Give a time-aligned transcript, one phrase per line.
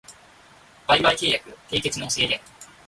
[0.87, 2.41] 売買契約締結の制限